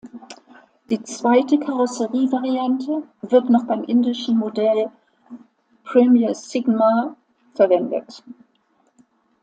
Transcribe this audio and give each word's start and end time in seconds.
Die 0.89 1.03
zweite 1.03 1.59
Karosserievariante 1.59 3.03
wird 3.21 3.51
noch 3.51 3.65
beim 3.65 3.83
indischen 3.83 4.35
Modell 4.35 4.89
"Premier 5.83 6.33
Sigma" 6.33 7.15
verwendet. 7.53 8.23